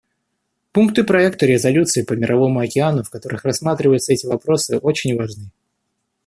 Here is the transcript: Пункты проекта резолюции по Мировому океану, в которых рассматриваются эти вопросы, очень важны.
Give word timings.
Пункты 0.71 1.03
проекта 1.03 1.45
резолюции 1.45 2.01
по 2.01 2.13
Мировому 2.13 2.57
океану, 2.61 3.03
в 3.03 3.11
которых 3.11 3.45
рассматриваются 3.45 4.13
эти 4.13 4.25
вопросы, 4.25 4.79
очень 4.79 5.15
важны. 5.15 5.51